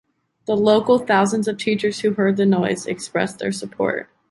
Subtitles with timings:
[0.47, 4.09] The local thousands of teachers who heard the noise expressed their support.